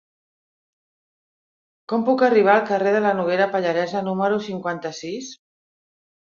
Com 1.93 2.07
puc 2.07 2.25
arribar 2.29 2.55
al 2.57 2.65
carrer 2.71 2.95
de 2.97 3.03
la 3.09 3.13
Noguera 3.21 3.49
Pallaresa 3.55 4.05
número 4.11 4.43
cinquanta-sis? 4.51 5.33